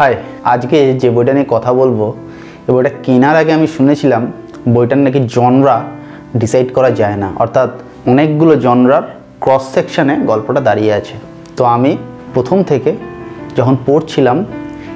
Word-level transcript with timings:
High 0.00 0.14
আজকে 0.44 0.78
যে 1.00 1.08
বইটা 1.16 1.32
নিয়ে 1.36 1.48
কথা 1.48 1.70
বলব, 1.80 2.00
এই 2.66 2.72
বইটা 2.74 2.90
কেনার 3.04 3.36
আগে 3.36 3.52
আমি 3.58 3.66
শুনেছিলাম, 3.76 4.22
বইটার 4.74 4.98
নাকি 4.98 5.20
জনরা 5.36 5.76
ডিসাইড 6.40 6.68
করা 6.76 6.90
যায় 6.90 7.16
না। 7.16 7.28
অর্থাৎ 7.42 7.70
অনেকগুলো 8.10 8.56
জনরার 8.56 9.04
ক্রস 9.40 9.64
সেকশানে 9.74 10.14
গল্পটা 10.30 10.60
দাঁড়িয়ে 10.60 10.92
আছে। 10.92 11.16
তো 11.56 11.64
আমি 11.64 11.96
প্রথম 12.34 12.58
থেকে 12.62 12.90
যখন 13.56 13.76
পড়ছিলাম, 13.86 14.44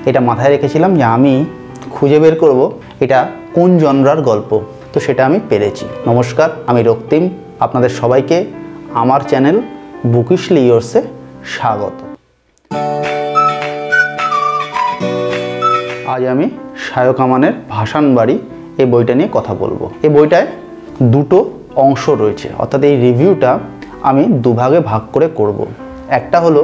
এটা 0.07 0.21
মাথায় 0.21 0.51
রেখেছিলাম 0.51 0.91
যে 0.95 1.05
আমি 1.17 1.45
খুঁজে 1.91 2.19
বের 2.19 2.35
করব 2.43 2.61
এটা 3.01 3.19
কোন 3.57 3.79
জনরার 3.79 4.21
গল্প। 4.23 4.51
তো 4.93 4.99
সেটা 5.01 5.23
আমি 5.29 5.39
পেরেছি। 5.49 5.85
নমস্কার, 6.07 6.49
আমি 6.67 6.81
রক্তিম। 6.83 7.23
আপনাদের 7.61 7.91
সবাইকে 8.01 8.39
আমার 9.03 9.21
চ্যানেল 9.21 9.57
বুকিশলি 10.07 10.61
ইয়োর্সে 10.67 11.01
স্বাগত। 11.55 11.97
আজ 16.15 16.23
আমি 16.35 16.47
সায়ক 16.87 17.19
আমানের 17.25 17.55
ভাসান 17.75 18.05
বাড়ি 18.15 18.37
এই 18.81 18.87
বইটা 18.93 19.15
নিয়ে 19.19 19.31
কথা 19.33 19.53
বলব। 19.63 19.81
এই 20.07 20.11
বইটায় 20.17 20.47
দুটো 21.15 21.39
অংশ 21.85 22.05
রয়েছে, 22.23 22.49
অর্থাৎ 22.59 22.81
এই 22.89 22.95
রিভিউটা 23.07 23.51
আমি 24.03 24.23
দুভাগে 24.45 24.81
ভাগ 24.91 25.03
করে 25.13 25.27
করব। 25.39 25.59
একটা 26.19 26.39
হলো 26.41 26.63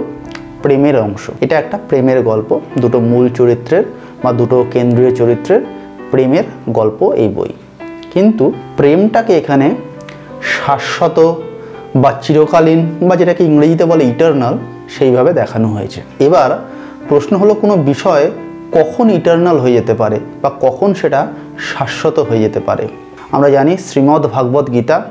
প্রেমের 0.63 0.97
অংশ, 1.07 1.25
এটা 1.41 1.55
একটা 1.59 1.77
প্রেমের 1.89 2.19
গল্প, 2.23 2.51
দুটো 2.83 2.99
মূল 3.11 3.25
চরিত্রের 3.39 3.85
বা 4.23 4.31
দুটো 4.33 4.57
কেন্দ্রীয় 4.73 5.11
চরিত্রের 5.15 5.61
প্রেমের 6.11 6.47
গল্প 6.79 7.01
এই 7.23 7.29
বই। 7.29 7.53
কিন্তু 8.13 8.45
প্রেমটাকে 8.77 9.33
এখানে 9.39 9.67
শাশ্বত 10.57 11.19
বা 12.03 12.11
চিরকালীন 12.23 12.81
বা 13.09 13.15
যেটাকে 13.17 13.43
ইংরেজিতে 13.45 13.85
বলে 13.85 14.03
ইটারনাল 14.13 14.55
সেইভাবে 14.95 15.31
দেখানো 15.33 15.69
হয়েছে। 15.69 16.01
এবার 16.27 16.51
প্রশ্ন 17.09 17.33
হলো 17.37 17.53
কোনো 17.55 17.75
বিষয় 17.91 18.25
কখন 18.73 19.11
ইটারনাল 19.11 19.59
হয়ে 19.59 19.73
যেতে 19.73 19.95
পারে 19.95 20.21
বা 20.43 20.51
কখন 20.61 20.95
সেটা 20.95 21.27
শাশ্বত 21.75 22.19
হয়ে 22.19 22.39
যেতে 22.39 22.61
পারে? 22.61 22.89
আমরা 23.33 23.51
জানি 23.51 23.77
শ্রীমদ্ 23.77 24.27
ভাগবত 24.27 24.71
গীতা 24.71 25.03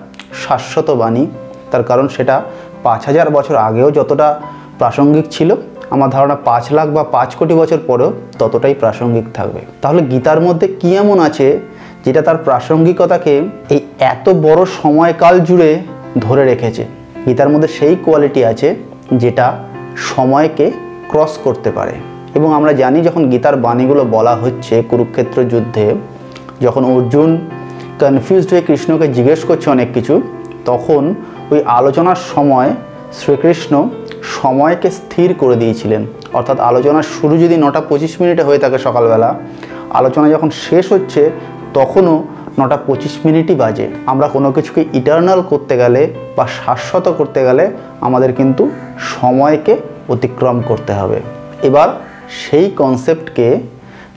শাশ্বত 0.47 0.89
বাণী। 0.91 1.25
তার 1.71 1.83
কারণ 1.83 2.07
সেটা 2.07 2.41
পাঁচ 2.83 3.05
হাজার 3.05 3.29
বছর 3.29 3.55
আগেও 3.55 3.91
যতটা 3.91 4.39
প্রাসঙ্গিক 4.77 5.25
ছিল, 5.31 5.55
আমার 5.89 6.09
ধারণা 6.09 6.35
পাঁচ 6.35 6.71
লাখ 6.71 6.87
বা 6.87 7.03
পাঁচ 7.03 7.35
কোটি 7.35 7.53
বছর 7.53 7.77
পরেও 7.87 8.13
ততটাই 8.39 8.73
প্রাসঙ্গিক 8.73 9.25
থাকবে। 9.33 9.59
তাহলে 9.81 10.01
গীতার 10.01 10.41
মধ্যে 10.41 10.67
কী 10.79 10.95
এমন 10.95 11.19
আছে 11.19 11.59
যেটা 12.05 12.21
তার 12.21 12.37
প্রাসঙ্গিকতাকে 12.37 13.41
এই 13.69 13.79
এত 13.99 14.29
বড় 14.29 14.65
সময়কাল 14.65 15.39
জুড়ে 15.39 15.79
ধরে 16.19 16.45
রেখেছে? 16.45 16.85
গীতার 17.25 17.49
মধ্যে 17.49 17.67
সেই 17.67 17.95
কোয়ালিটি 18.05 18.45
আছে 18.45 18.75
যেটা 19.11 19.57
সময়কে 19.97 20.71
ক্রস 21.09 21.37
করতে 21.43 21.71
পারে। 21.71 22.08
এবং 22.33 22.49
আমরা 22.53 22.71
জানি 22.73 23.01
যখন 23.01 23.23
গীতার 23.31 23.55
বাণীগুলো 23.55 24.03
বলা 24.15 24.33
হচ্ছে 24.35 24.83
কুরুক্ষেত্র 24.89 25.37
যুদ্ধে, 25.43 25.95
যখন 26.61 26.83
অর্জুন 26.85 27.29
কনফিউজড 27.99 28.49
হয়ে 28.51 28.61
কৃষ্ণকে 28.61 29.07
জিজ্ঞেস 29.07 29.41
করছে 29.45 29.69
অনেক 29.69 29.89
কিছু, 29.93 30.21
তখন 30.65 31.15
ওই 31.51 31.59
আলোচনার 31.65 32.19
সময় 32.35 32.69
শ্রীকৃষ্ণ 33.19 33.73
সময়কে 34.23 34.89
স্থির 34.91 35.29
করে 35.33 35.55
দিয়েছিলেন। 35.55 36.01
অর্থাৎ 36.33 36.59
আলোচনার 36.59 37.03
শুরু 37.03 37.37
যদি 37.37 37.55
নটা 37.57 37.81
পঁচিশ 37.81 38.21
মিনিটে 38.21 38.43
হয়ে 38.43 38.59
থাকে 38.59 38.77
সকালবেলা, 38.77 39.29
আলোচনা 39.89 40.29
যখন 40.29 40.49
শেষ 40.49 40.85
হচ্ছে, 40.93 41.29
তখনও 41.73 42.15
নটা 42.59 42.77
পঁচিশ 42.87 43.13
মিনিটই 43.25 43.55
বাজে। 43.55 43.87
আমরা 44.05 44.27
কোনো 44.27 44.51
কিছুকে 44.51 44.85
ইটার্নাল 44.93 45.41
করতে 45.41 45.77
গেলে 45.77 46.01
বা 46.37 46.45
শাশ্বত 46.65 47.05
করতে 47.09 47.39
গেলে 47.43 47.63
আমাদের 48.01 48.33
কিন্তু 48.33 48.69
সময়কে 48.99 49.73
অতিক্রম 50.09 50.57
করতে 50.61 50.93
হবে। 50.93 51.17
এবার 51.63 51.89
সেই 52.41 52.67
কনসেপ্টকে 52.81 53.47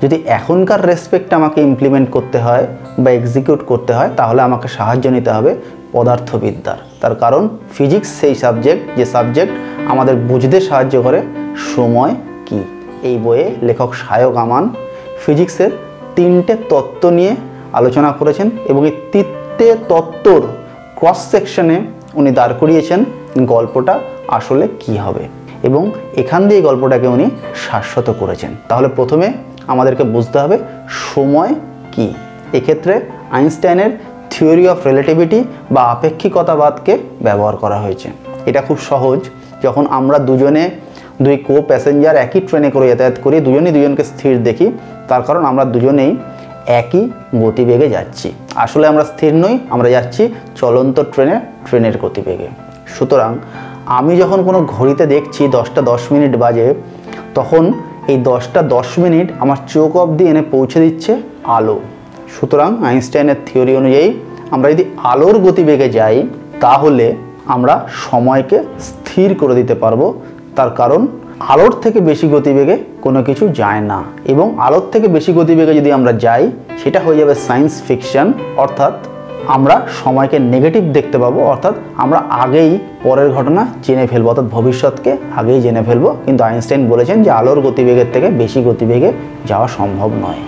যদি 0.02 0.16
এখনকার 0.38 0.80
রেসপেক্ট 0.90 1.30
আমাকে 1.38 1.58
ইমপ্লিমেন্ট 1.68 2.08
করতে 2.10 2.38
হয় 2.38 2.64
বা 3.02 3.10
এক্সিকিউট 3.10 3.60
করতে 3.70 3.92
হয়, 3.94 4.10
তাহলে 4.18 4.40
আমাকে 4.42 4.68
সাহায্য 4.68 5.04
নিতে 5.16 5.30
হবে 5.30 5.50
পদার্থবিদ্যার। 5.92 6.78
তার 7.02 7.14
কারণ 7.22 7.42
ফিজিক্স 7.76 8.08
সেই 8.20 8.34
সাবজেক্ট 8.34 8.82
যে 8.98 9.04
সাবজেক্ট 9.14 9.52
আমাদের 9.92 10.14
বুঝতে 10.30 10.58
সাহায্য 10.60 10.94
করে 11.02 11.18
সময় 11.74 12.12
কি? 12.46 12.60
এই 13.08 13.16
বইয়ে 13.24 13.46
লেখক 13.68 13.90
সায়ক 13.94 14.34
আমান 14.36 14.64
ফিজিক্সের 15.22 15.70
তিনটে 16.16 16.54
তত্ত্ব 16.70 17.04
নিয়ে 17.18 17.32
আলোচনা 17.72 18.10
করেছেন 18.12 18.46
এবং 18.70 18.82
এই 18.88 18.94
তিনটে 19.12 19.68
তত্ত্বর 19.90 20.40
ক্রস 20.98 21.20
সেকশনে 21.32 21.76
উনি 22.14 22.30
দাঁড় 22.38 22.54
করিয়েছেন 22.60 23.04
গল্পটা 23.52 23.94
আসলে 24.28 24.64
কি 24.80 24.94
হবে। 24.96 25.24
এবং 25.62 25.92
এখান 26.16 26.48
দিয়ে 26.48 26.60
গল্পটাকে 26.60 27.06
উনি 27.06 27.30
শাশ্বত 27.54 28.14
করেছেন। 28.20 28.50
তাহলে 28.68 28.88
প্রথমে 28.88 29.32
আমাদেরকে 29.66 30.04
বুঝতে 30.04 30.38
হবে 30.38 30.58
সময় 31.14 31.54
কি। 31.92 32.14
এক্ষেত্রে 32.52 33.00
আইনস্টাইনের 33.30 33.90
থিওরি 34.30 34.68
অফ 34.68 34.86
রিলেটিভিটি 34.86 35.44
বা 35.70 35.82
আপেক্ষিকতাবাদকে 35.82 36.98
ব্যবহার 37.20 37.56
করা 37.56 37.78
হয়েছে। 37.80 38.08
এটা 38.46 38.60
খুব 38.60 38.78
সহজ। 38.78 39.20
যখন 39.62 39.86
আমরা 39.90 40.18
দুজনে 40.18 40.70
দুই 41.22 41.36
কো 41.36 41.62
প্যাসেঞ্জার 41.62 42.16
একই 42.16 42.40
ট্রেনে 42.40 42.70
করে 42.70 42.88
যাতায়াত 42.88 43.16
করি, 43.22 43.40
দুজনেই 43.40 43.72
দুজনকে 43.72 44.04
স্থির 44.04 44.42
দেখি, 44.42 44.72
তার 45.08 45.22
কারণ 45.22 45.44
আমরা 45.44 45.64
দুজনেই 45.64 46.16
একই 46.66 47.10
গতিবেগে 47.36 47.88
যাচ্ছি। 47.88 48.32
আসলে 48.54 48.86
আমরা 48.86 49.04
স্থির 49.04 49.34
নই, 49.34 49.58
আমরা 49.70 49.88
যাচ্ছি 49.88 50.22
চলন্ত 50.56 51.00
ট্রেনে, 51.00 51.40
ট্রেনের 51.66 51.98
গতিবেগে। 51.98 52.71
সুতরাং 52.96 53.30
আমি 53.98 54.12
যখন 54.22 54.38
কোনো 54.48 54.58
ঘড়িতে 54.74 55.04
দেখছি 55.14 55.42
দশটা 55.56 55.80
দশ 55.90 56.02
মিনিট 56.12 56.32
বাজে, 56.42 56.66
তখন 57.38 57.62
এই 58.12 58.18
দশটা 58.30 58.60
দশ 58.76 58.88
মিনিট 59.02 59.26
আমার 59.42 59.58
চোখ 59.74 59.90
অবধি 60.02 60.24
এনে 60.30 60.42
পৌঁছে 60.54 60.78
দিচ্ছে 60.84 61.12
আলো। 61.56 61.76
সুতরাং 62.34 62.70
আইনস্টাইনের 62.88 63.38
থিওরি 63.46 63.72
অনুযায়ী 63.80 64.08
আমরা 64.54 64.68
যদি 64.72 64.84
আলোর 65.12 65.36
গতিবেগে 65.46 65.88
যাই, 65.98 66.16
তাহলে 66.64 67.06
আমরা 67.54 67.74
সময়কে 68.06 68.58
স্থির 68.88 69.28
করে 69.40 69.54
দিতে 69.60 69.74
পারব। 69.82 70.00
তার 70.56 70.70
কারণ 70.80 71.00
আলোর 71.52 71.72
থেকে 71.82 71.98
বেশি 72.10 72.26
গতিবেগে 72.34 72.76
কোনো 73.04 73.20
কিছু 73.28 73.44
যায় 73.60 73.82
না 73.90 73.98
এবং 74.32 74.46
আলোর 74.66 74.84
থেকে 74.92 75.06
বেশি 75.16 75.30
গতিবেগে 75.38 75.72
যদি 75.80 75.90
আমরা 75.98 76.12
যাই, 76.24 76.44
সেটা 76.80 76.98
হয়ে 77.04 77.18
যাবে 77.20 77.34
সায়েন্স 77.46 77.72
ফিকশন, 77.86 78.26
অর্থাৎ 78.62 78.94
আমরা 79.46 79.86
সময়কে 80.02 80.38
নেগেটিভ 80.38 80.82
দেখতে 80.92 81.18
পাবো, 81.18 81.40
অর্থাৎ 81.40 81.74
আমরা 81.96 82.18
আগেই 82.18 82.78
পরের 83.02 83.30
ঘটনা 83.30 83.66
জেনে 83.82 84.06
ফেলব, 84.06 84.26
অর্থাৎ 84.28 84.44
ভবিষ্যৎকে 84.44 85.16
আগেই 85.36 85.60
জেনে 85.60 85.82
ফেলব। 85.82 86.04
কিন্তু 86.26 86.44
আইনস্টাইন 86.44 86.88
বলেছেন 86.88 87.22
যে 87.22 87.30
আলোর 87.30 87.60
গতিবেগের 87.60 88.12
থেকে 88.12 88.28
বেশি 88.30 88.62
গতিবেগে 88.62 89.12
যাওয়া 89.46 89.68
সম্ভব 89.68 90.10
নয়। 90.24 90.40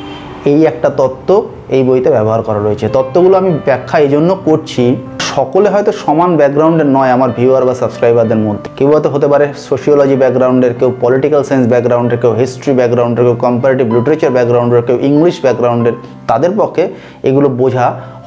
এই 0.50 0.65
একটা 0.65 0.88
তত্ত্ব 0.91 1.31
এই 1.69 1.82
বইতে 1.82 2.10
ব্যবহার 2.10 2.43
করা 2.43 2.59
রয়েছে। 2.59 2.88
তত্ত্বগুলো 2.88 3.34
আমি 3.37 3.50
ব্যাখ্যা 3.66 3.99
এই 3.99 4.09
জন্য 4.09 4.31
করছি 4.44 4.97
সকলে 5.34 5.68
হয়তো 5.74 5.92
সমান 6.04 6.30
ব্যাকগ্রাউন্ডের 6.40 6.88
নয় 6.96 7.10
আমার 7.16 7.30
ভিউয়ার 7.38 7.64
বা 7.68 7.74
সাবস্ক্রাইবারদের 7.82 8.40
মধ্যে। 8.46 8.68
কেউ 8.78 8.88
হয়তো 8.92 9.08
হতে 9.14 9.26
পারে 9.32 9.46
সোশিওলজি 9.68 10.16
ব্যাকগ্রাউন্ডের, 10.22 10.72
কেউ 10.80 10.90
পলিটিক্যাল 11.04 11.42
সায়েন্স 11.48 11.66
ব্যাকগ্রাউন্ডের, 11.72 12.18
কেউ 12.22 12.32
হিস্ট্রি 12.40 12.72
ব্যাকগ্রাউন্ডের, 12.80 13.24
কেউ 13.26 13.36
কম্পারেটিভ 13.46 13.86
লিটারেচার 13.96 14.34
ব্যাকগ্রাউন্ডের, 14.36 14.82
কেউ 14.88 14.98
ইংলিশ 15.10 15.36
ব্যাকগ্রাউন্ডের। 15.44 15.94
তাদের 16.30 16.52
পক্ষে 16.60 16.84
এগুলো 17.28 17.48
বোঝা 17.62 17.86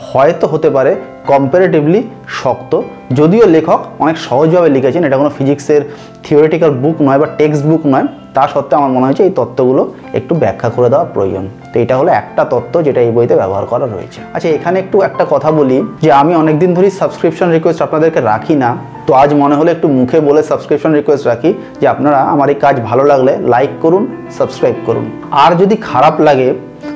হয়তো 0.09 0.45
হতে 0.53 0.69
পারে 0.75 0.91
কম্পারেটিভলি 1.31 1.99
শক্ত। 2.41 2.71
যদিও 3.19 3.45
লেখক 3.55 3.79
অনেক 4.03 4.15
সহজভাবে 4.27 4.69
লিখেছেন, 4.75 5.01
এটা 5.07 5.17
কোনো 5.21 5.31
ফিজিক্সের 5.37 5.81
থিওরিটিক্যাল 6.25 6.71
বুক 6.83 6.97
নয় 7.07 7.19
বা 7.21 7.27
টেক্সট 7.39 7.63
বুক 7.69 7.83
নয়। 7.93 8.07
তা 8.37 8.43
সত্ত্বেও 8.53 8.77
আমার 8.79 8.91
মনে 8.95 9.05
হয়েছে 9.07 9.23
এই 9.27 9.33
তত্ত্বগুলো 9.39 9.81
একটু 10.19 10.33
ব্যাখ্যা 10.43 10.69
করে 10.75 10.87
দেওয়া 10.93 11.05
প্রয়োজন। 11.15 11.45
তো 11.71 11.75
এটা 11.83 11.95
হলো 11.99 12.09
একটা 12.21 12.43
তত্ত্ব 12.53 12.75
যেটা 12.87 12.99
এই 13.05 13.11
বইতে 13.15 13.35
ব্যবহার 13.41 13.65
করা 13.71 13.85
রয়েছে। 13.95 14.19
আচ্ছা 14.35 14.49
এখানে 14.57 14.77
একটু 14.83 14.97
একটা 15.07 15.23
কথা 15.33 15.49
বলি 15.59 15.77
যে 16.03 16.09
আমি 16.21 16.33
অনেকদিন 16.41 16.69
ধরেই 16.77 16.93
সাবস্ক্রিপশন 17.01 17.47
রিকোয়েস্ট 17.55 17.81
আপনাদেরকে 17.87 18.19
রাখি 18.31 18.55
না। 18.63 18.69
তো 19.07 19.11
আজ 19.21 19.29
মনে 19.43 19.55
হলো 19.59 19.69
একটু 19.75 19.87
মুখে 19.97 20.17
বলে 20.27 20.41
সাবস্ক্রিপশন 20.51 20.91
রিকোয়েস্ট 20.99 21.25
রাখি 21.31 21.49
যে 21.81 21.85
আপনারা 21.93 22.19
আমার 22.33 22.47
এই 22.53 22.57
কাজ 22.65 22.75
ভালো 22.89 23.03
লাগলে 23.11 23.33
লাইক 23.53 23.71
করুন 23.83 24.03
সাবস্ক্রাইব 24.37 24.77
করুন। 24.87 25.05
আর 25.43 25.51
যদি 25.61 25.75
খারাপ 25.89 26.15
লাগে, 26.27 26.49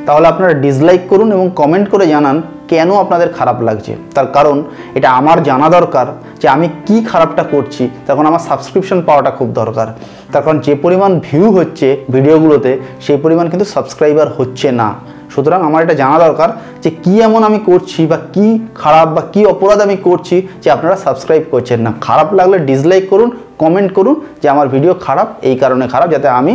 তাহলে 0.08 0.26
আপনারা 0.34 0.54
ডিসলাইক 0.66 1.02
করুন 1.12 1.28
এবং 1.36 1.46
কমেন্ট 1.62 1.88
করে 1.94 2.06
জানান 2.14 2.38
কেন 2.72 2.90
আপনাদের 3.04 3.30
খারাপ 3.38 3.58
লাগছে? 3.68 3.94
তার 4.16 4.28
কারণ 4.36 4.58
এটা 4.98 5.10
আমার 5.20 5.38
জানা 5.50 5.68
দরকার 5.78 6.08
যে 6.42 6.48
আমি 6.56 6.68
কি 6.88 6.98
খারাপটা 7.12 7.44
করছি, 7.54 7.84
তখন 8.08 8.24
আমার 8.30 8.46
সাবস্ক্রিপশন 8.50 9.00
পাওয়াটা 9.08 9.32
খুব 9.38 9.50
দরকার। 9.62 9.88
তার 10.34 10.44
কারণ 10.46 10.58
যে 10.68 10.74
পরিমাণ 10.84 11.12
ভিউ 11.28 11.48
হচ্ছে 11.58 11.88
ভিডিওগুলোতে, 12.16 12.72
সেই 13.06 13.18
পরিমাণ 13.24 13.46
কিন্তু 13.52 13.66
সাবস্ক্রাইবার 13.76 14.28
হচ্ছে 14.38 14.68
না। 14.82 14.90
সুতরাং 15.34 15.60
আমার 15.70 15.84
এটা 15.86 15.96
জানা 16.02 16.18
দরকার 16.26 16.50
যে 16.84 16.90
কি 17.04 17.14
এমন 17.28 17.42
আমি 17.50 17.60
করছি 17.70 18.02
বা 18.12 18.18
কি 18.36 18.48
খারাপ 18.82 19.08
বা 19.16 19.22
কি 19.34 19.42
অপরাধ 19.54 19.80
আমি 19.88 19.98
করছি 20.08 20.36
যে 20.64 20.68
আপনারা 20.76 20.96
সাবস্ক্রাইব 21.06 21.44
করছেন 21.54 21.80
না। 21.86 21.92
খারাপ 22.08 22.30
লাগলে 22.40 22.58
ডিসলাইক 22.70 23.06
করুন 23.12 23.30
কমেন্ট 23.62 23.90
করুন 23.98 24.16
যে 24.42 24.48
আমার 24.54 24.68
ভিডিও 24.76 24.94
খারাপ, 25.06 25.28
এই 25.50 25.56
কারণে 25.62 25.86
খারাপ, 25.94 26.08
যাতে 26.16 26.28
আমি 26.40 26.54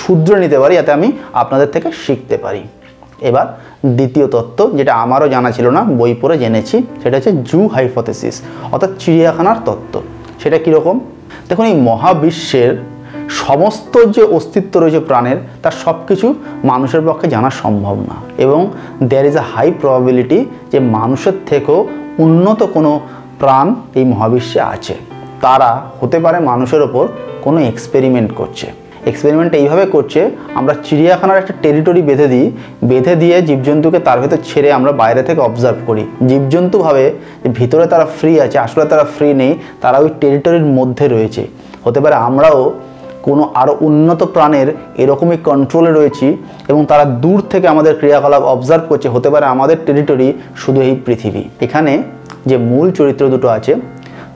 শুধরে 0.00 0.36
নিতে 0.44 0.58
পারি, 0.62 0.72
যাতে 0.80 0.92
আমি 0.98 1.08
আপনাদের 1.42 1.68
থেকে 1.74 1.88
শিখতে 2.04 2.36
পারি। 2.44 2.62
এবার 3.20 3.60
দ্বিতীয় 3.86 4.26
তত্ত্ব 4.26 4.76
যেটা 4.76 4.94
আমারও 4.94 5.28
জানা 5.28 5.50
ছিল 5.50 5.70
না, 5.70 5.82
বই 5.82 6.14
পড়ে 6.20 6.38
জেনেছি, 6.38 6.82
সেটা 7.02 7.16
হচ্ছে 7.16 7.32
জু 7.32 7.66
হাইপোথেসিস, 7.66 8.42
অর্থাৎ 8.72 8.90
চিড়িয়াখানার 8.98 9.56
তত্ত্ব। 9.64 10.02
সেটা 10.42 10.58
কীরকম? 10.58 11.00
দেখুন, 11.48 11.66
এই 11.66 11.74
মহাবিশ্বের 11.74 12.76
সমস্ত 13.28 14.04
যে 14.04 14.22
অস্তিত্ব 14.22 14.80
রয়েছে 14.80 15.00
প্রাণের, 15.00 15.36
তার 15.62 15.72
সব 15.72 15.94
কিছু 16.06 16.34
মানুষের 16.64 17.00
পক্ষে 17.06 17.28
জানা 17.28 17.50
সম্ভব 17.50 17.94
না। 17.94 18.14
এবং 18.38 18.70
there 19.02 19.26
is 19.26 19.36
a 19.36 19.42
high 19.54 19.72
probability 19.80 20.44
যে 20.72 20.80
মানুষের 20.80 21.32
থেকেও 21.46 21.88
উন্নত 22.18 22.62
কোনো 22.62 23.00
প্রাণ 23.40 23.74
এই 23.94 24.04
মহাবিশ্বে 24.04 24.60
আছে। 24.60 24.94
তারা 25.40 25.82
হতে 26.00 26.18
পারে 26.18 26.40
মানুষের 26.40 26.82
ওপর 26.82 27.08
কোনো 27.42 27.60
এক্সপেরিমেন্ট 27.60 28.32
করছে। 28.34 28.85
এক্সপেরিমেন্ট 29.10 29.52
এইভাবে 29.60 29.84
করছে, 29.94 30.20
আমরা 30.58 30.74
চিড়িয়াখানার 30.86 31.40
একটা 31.42 31.54
টেরিটরি 31.64 32.02
বেঁধে 32.08 32.26
দিই, 32.32 32.46
বেঁধে 32.90 33.14
দিয়ে 33.22 33.36
জীবজন্তুকে 33.48 33.98
তার 34.06 34.18
ভেতর 34.22 34.40
ছেড়ে 34.48 34.68
আমরা 34.78 34.92
বাইরে 35.02 35.22
থেকে 35.28 35.40
অবজার্ভ 35.48 35.78
করি। 35.88 36.02
জীবজন্তু 36.30 36.76
ভাবে 36.86 37.04
যে 37.42 37.48
ভিতরে 37.58 37.84
তারা 37.92 38.06
ফ্রি 38.18 38.32
আছে, 38.44 38.56
আসলে 38.66 38.84
তারা 38.92 39.04
ফ্রি 39.14 39.28
নেই, 39.42 39.52
তারা 39.82 39.96
ওই 40.04 40.10
টেরিটরির 40.20 40.66
মধ্যে 40.78 41.06
রয়েছে। 41.14 41.42
হতে 41.86 41.98
পারে 42.04 42.16
আমরাও 42.28 42.60
কোনো 43.26 43.42
আরও 43.62 43.72
উন্নত 43.88 44.20
প্রাণের 44.34 44.68
এরকমই 45.02 45.38
কন্ট্রোলে 45.48 45.90
রয়েছি 45.92 46.26
এবং 46.70 46.80
তারা 46.90 47.04
দূর 47.24 47.38
থেকে 47.52 47.66
আমাদের 47.74 47.92
ক্রিয়াকলাপ 48.00 48.42
অবজার্ভ 48.54 48.84
করছে, 48.90 49.08
হতে 49.14 49.28
পারে 49.32 49.44
আমাদের 49.54 49.76
টেরিটরি 49.86 50.28
শুধু 50.62 50.80
এই 50.88 50.94
পৃথিবী। 51.06 51.42
এখানে 51.66 51.92
যে 52.48 52.56
মূল 52.70 52.86
চরিত্র 52.98 53.24
দুটো 53.34 53.48
আছে, 53.56 53.72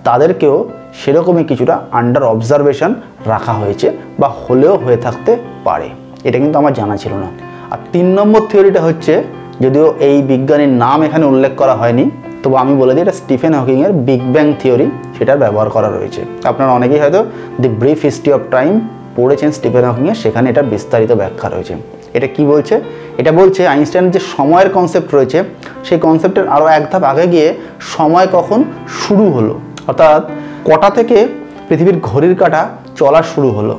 তাদেরকেও 0.09 0.57
সেরকমই 1.01 1.45
কিছুটা 1.51 1.75
আন্ডার 2.01 2.31
অবজারভেশন 2.35 2.91
রাখা 3.27 3.53
হয়েছে 3.53 3.93
বা 4.19 4.29
হলেও 4.29 4.77
হয়ে 4.77 4.97
থাকতে 4.97 5.37
পারে। 5.65 5.89
এটা 6.25 6.39
কিন্তু 6.39 6.59
আমার 6.59 6.73
জানা 6.73 6.97
ছিল 6.97 7.15
না। 7.15 7.27
আর 7.71 7.79
তিন 7.93 8.07
নম্বর 8.07 8.41
থিওরিটা 8.51 8.81
হচ্ছে, 8.81 9.23
যদিও 9.61 9.95
এই 10.01 10.23
বিজ্ঞানীর 10.23 10.69
নাম 10.69 11.03
এখানে 11.03 11.25
উল্লেখ 11.27 11.53
করা 11.57 11.75
হয়নি, 11.75 12.11
তবু 12.43 12.57
আমি 12.57 12.77
বলে 12.77 12.95
দিই, 12.95 13.03
এটা 13.03 13.13
স্টিফেন 13.13 13.55
হকিংয়ের 13.55 13.93
বিগ 13.93 14.21
ব্যাং 14.33 14.53
থিওরি, 14.61 14.91
সেটার 15.19 15.39
ব্যবহার 15.39 15.71
করা 15.71 15.89
রয়েছে। 15.91 16.25
আপনারা 16.45 16.73
অনেকেই 16.73 17.01
হয়তো 17.01 17.25
the 17.61 17.69
brief 17.69 18.03
history 18.03 18.33
of 18.33 18.41
time 18.51 18.81
পড়েছেন 19.17 19.51
স্টিফেন 19.51 19.85
হকিংয়ের, 19.85 20.15
সেখানে 20.15 20.51
এটা 20.51 20.63
বিস্তারিত 20.63 21.13
ব্যাখ্যা 21.13 21.49
রয়েছে। 21.49 21.77
এটা 22.15 22.27
কি 22.27 22.45
বলছে? 22.45 22.81
এটা 23.19 23.33
বলছে, 23.33 23.69
আইনস্টাইনের 23.69 24.11
যে 24.11 24.19
সময়ের 24.37 24.71
কনসেপ্ট 24.71 25.15
রয়েছে, 25.15 25.45
সেই 25.85 25.99
কনসেপ্টের 25.99 26.49
আরও 26.49 26.67
এক 26.67 26.93
ধাপ 26.93 27.03
আগে 27.03 27.27
গিয়ে 27.27 27.55
সময় 27.81 28.27
কখন 28.33 28.65
শুরু 28.89 29.31
হলো। 29.31 29.61
অর্থাৎ 29.87 30.23
কটা 30.65 30.91
থেকে 30.91 31.29
পৃথিবীর 31.69 32.01
ঘড়ির 32.03 32.37
কাঁটা 32.37 32.69
চলা 33.01 33.21
শুরু 33.33 33.49
হলো। 33.59 33.75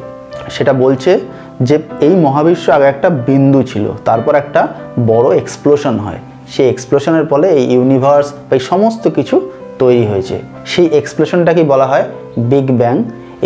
সেটা 0.56 0.73
বলছে 0.83 1.12
যে 1.68 1.75
এই 2.07 2.13
মহাবিশ্ব 2.25 2.65
আগে 2.77 2.88
একটা 2.94 3.09
বিন্দু 3.29 3.59
ছিল, 3.71 3.85
তারপর 4.07 4.33
একটা 4.41 4.62
বড় 5.12 5.27
এক্সপ্লোশন 5.41 5.95
হয়। 6.06 6.19
সেই 6.53 6.68
এক্সপ্লোশনের 6.73 7.25
ফলে 7.31 7.47
এই 7.59 7.65
ইউনিভার্স 7.75 8.27
বা 8.47 8.53
এই 8.57 8.63
সমস্ত 8.71 9.03
কিছু 9.18 9.35
তৈরি 9.81 10.03
হয়েছে। 10.12 10.35
সেই 10.71 10.88
এক্সপ্লোশনটাকেই 11.00 11.68
বলা 11.73 11.85
হয়? 11.91 12.06
বিগ 12.51 12.68
ব্যাং 12.79 12.95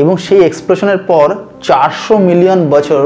এবং 0.01 0.13
সেই 0.25 0.41
এক্সপ্লোশনের 0.49 0.99
পর 1.09 1.27
চারশো 1.67 2.15
মিলিয়ন 2.29 2.59
বছর 2.73 3.03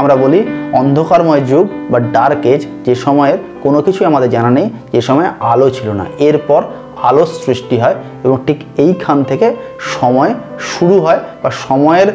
আমরা 0.00 0.14
বলি 0.16 0.40
অন্ধকারময় 0.80 1.42
যুগ 1.50 1.64
বা 1.90 1.98
ডার্ক 2.14 2.42
এজ 2.52 2.60
যে 2.86 2.94
সময়ের 3.04 3.38
কোনো 3.64 3.78
কিছুই 3.86 4.06
আমাদের 4.10 4.30
জানা 4.34 4.50
নেই, 4.58 4.66
যে 4.92 5.00
সময় 5.08 5.28
আলো 5.52 5.68
ছিল 5.76 5.88
না। 6.00 6.04
এরপর 6.28 6.60
আলোর 7.08 7.28
সৃষ্টি 7.44 7.76
হয় 7.78 7.96
এবং 8.24 8.36
ঠিক 8.46 8.58
এইখান 8.84 9.18
থেকে 9.24 9.46
সময় 9.98 10.32
শুরু 10.72 10.96
হয় 11.00 11.20
বা 11.42 11.50
সময়ের 11.50 12.08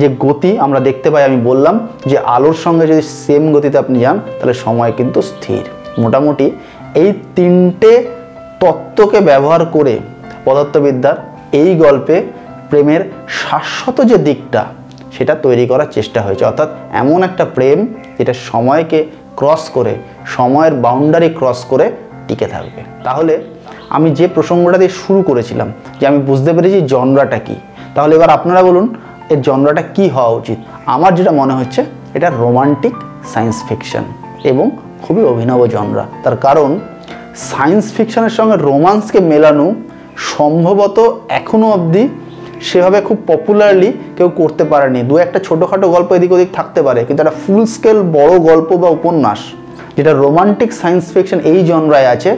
যে 0.00 0.08
গতি 0.18 0.58
আমরা 0.58 0.80
দেখতে 0.80 1.10
পাই, 1.10 1.22
আমি 1.24 1.38
বললাম 1.50 1.74
যে 2.06 2.16
আলোর 2.36 2.54
সঙ্গে 2.54 2.84
যদি 2.86 3.02
সেম 3.02 3.42
গতিতে 3.54 3.76
আপনি 3.78 3.96
যান, 4.04 4.16
তাহলে 4.38 4.54
সময় 4.54 4.92
কিন্তু 4.92 5.18
স্থির। 5.22 5.62
মোটামুটি 5.98 6.46
এই 6.94 7.10
তিনটে 7.36 7.92
তত্ত্বকে 8.60 9.20
ব্যবহার 9.20 9.62
করে 9.66 9.98
পদার্থবিদ্যার 10.44 11.16
এই 11.52 11.70
গল্পে 11.76 12.16
প্রেমের 12.70 13.02
শাশ্বত 13.28 14.00
যে 14.10 14.18
দিকটা, 14.18 14.62
সেটা 15.16 15.34
তৈরি 15.34 15.66
করার 15.66 15.88
চেষ্টা 15.96 16.20
হয়েছে। 16.22 16.44
অর্থাৎ 16.44 16.68
এমন 16.92 17.22
একটা 17.22 17.44
প্রেম 17.44 17.78
যেটা 18.18 18.34
সময়কে 18.50 19.04
ক্রস 19.36 19.70
করে, 19.70 19.94
সময়ের 20.36 20.74
বাউন্ডারি 20.74 21.30
ক্রস 21.38 21.64
করে 21.64 21.86
টিকে 22.26 22.46
থাকবে। 22.46 22.80
তাহলে 23.04 23.34
আমি 23.96 24.08
যে 24.18 24.26
প্রসঙ্গটা 24.36 24.78
দিয়ে 24.82 24.92
শুরু 25.02 25.20
করেছিলাম 25.28 25.68
যে 25.98 26.04
আমি 26.10 26.18
বুঝতে 26.28 26.50
পেরেছি 26.56 26.78
জনরাটা 26.92 27.38
কি, 27.46 27.56
তাহলে 27.94 28.12
এবার 28.18 28.30
আপনারা 28.36 28.60
বলুন 28.68 28.86
এর 29.32 29.40
জনরাটা 29.48 29.82
কি 29.96 30.04
হওয়া 30.14 30.32
উচিত? 30.40 30.58
আমার 30.94 31.12
যেটা 31.18 31.32
মনে 31.40 31.54
হচ্ছে, 31.58 31.80
এটা 32.16 32.28
রোমান্টিক 32.42 32.94
সায়েন্স 33.32 33.56
ফিকশন 33.68 34.04
এবং 34.50 34.66
খুবই 35.04 35.22
অভিনব 35.32 35.60
জনরা। 35.74 36.04
তার 36.24 36.36
কারণ 36.46 36.70
সায়েন্স 37.50 37.84
ফিকশনের 37.96 38.34
সঙ্গে 38.38 38.56
রোমান্সকে 38.68 39.18
মেলানো 39.32 39.66
সম্ভবত 40.32 40.98
এখনও 41.40 41.68
অবধি 41.76 42.04
সেভাবে 42.68 42.98
খুব 43.08 43.18
পপুলারলি 43.30 43.90
কেউ 44.16 44.28
করতে 44.40 44.64
পারেনি। 44.72 45.00
দু 45.10 45.14
একটা 45.24 45.38
ছোটোখাটো 45.46 45.86
গল্প 45.94 46.08
এদিক 46.16 46.30
ওদিক 46.36 46.50
থাকতে 46.58 46.80
পারে, 46.86 47.00
কিন্তু 47.06 47.20
একটা 47.22 47.36
ফুল 47.42 47.62
স্কেল 47.74 47.98
বড় 48.18 48.32
গল্প 48.48 48.70
বা 48.82 48.88
উপন্যাস, 48.98 49.40
যেটা 49.96 50.12
রোমান্টিক 50.24 50.70
সায়েন্স 50.80 51.04
ফিকশন 51.14 51.38
এই 51.50 51.58
জনরায় 51.70 52.08
আছে 52.14 52.30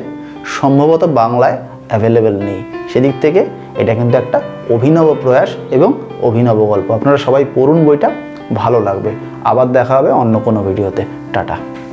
সম্ভবত 0.44 1.04
বাংলায় 1.04 1.58
অ্যাভেলেবেল 1.88 2.36
নেই। 2.36 2.62
সেদিক 2.92 3.12
থেকে 3.20 3.46
এটা 3.76 3.94
কিন্তু 3.94 4.18
একটা 4.18 4.40
অভিনব 4.70 5.16
প্রয়াস 5.22 5.48
এবং 5.70 5.92
অভিনব 6.22 6.64
গল্প। 6.64 6.90
আপনারা 6.90 7.16
সবাই 7.16 7.44
পড়ুন 7.54 7.84
বইটা, 7.84 8.10
ভালো 8.54 8.80
লাগবে। 8.80 9.10
আবার 9.44 9.72
দেখা 9.72 9.98
হবে 9.98 10.10
অন্য 10.10 10.38
কোনো 10.38 10.62
ভিডিওতে। 10.62 11.04
টাটা। 11.32 11.56